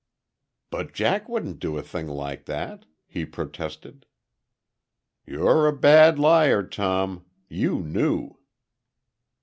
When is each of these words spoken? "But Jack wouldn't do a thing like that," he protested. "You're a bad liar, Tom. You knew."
"But 0.71 0.93
Jack 0.93 1.29
wouldn't 1.29 1.59
do 1.59 1.77
a 1.77 1.83
thing 1.83 2.07
like 2.07 2.45
that," 2.45 2.87
he 3.05 3.23
protested. 3.23 4.07
"You're 5.27 5.67
a 5.67 5.77
bad 5.77 6.17
liar, 6.17 6.63
Tom. 6.63 7.23
You 7.47 7.83
knew." 7.83 8.39